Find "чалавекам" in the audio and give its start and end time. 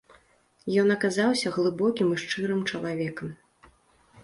2.75-3.29